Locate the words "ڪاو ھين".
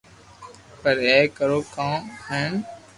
1.75-2.51